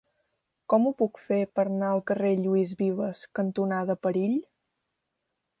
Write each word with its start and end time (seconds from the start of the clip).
Com 0.71 0.87
ho 0.87 0.93
puc 1.01 1.19
fer 1.25 1.37
per 1.59 1.65
anar 1.67 1.91
al 1.97 2.01
carrer 2.11 2.33
Lluís 2.39 2.73
Vives 2.81 3.21
cantonada 3.41 4.01
Perill? 4.07 4.37